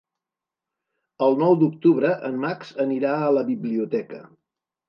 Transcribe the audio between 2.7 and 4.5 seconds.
anirà a la biblioteca.